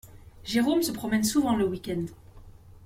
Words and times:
Jérôme 0.43 0.81
se 0.81 0.91
promène 0.91 1.23
souvent 1.23 1.55
le 1.55 1.65
week-end. 1.67 2.05